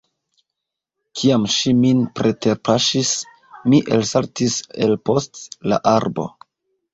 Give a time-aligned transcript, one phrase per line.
[1.19, 3.11] Kiam ŝi min preterpaŝis
[3.67, 6.27] mi elsaltis el post la arbo.